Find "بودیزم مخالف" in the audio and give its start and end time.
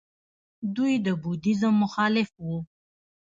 1.21-2.29